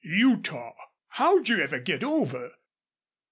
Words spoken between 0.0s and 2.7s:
"Utah? How'd you ever get over?